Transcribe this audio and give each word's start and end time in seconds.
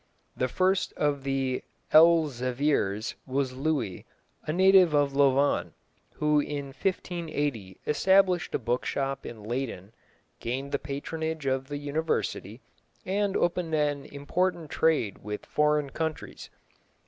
The 0.35 0.47
first 0.47 0.93
of 0.93 1.21
the 1.23 1.63
Elzevirs 1.93 3.13
was 3.27 3.53
Louis, 3.53 4.07
a 4.47 4.51
native 4.51 4.95
of 4.95 5.15
Louvain, 5.15 5.73
who 6.15 6.39
in 6.39 6.65
1580 6.69 7.77
established 7.85 8.55
a 8.55 8.57
book 8.57 8.83
shop 8.83 9.27
in 9.27 9.43
Leyden, 9.43 9.91
gained 10.39 10.71
the 10.71 10.79
patronage 10.79 11.45
of 11.45 11.67
the 11.67 11.77
university, 11.77 12.61
and 13.05 13.37
opened 13.37 13.75
an 13.75 14.05
important 14.05 14.71
trade 14.71 15.19
with 15.19 15.45
foreign 15.45 15.91
countries. 15.91 16.49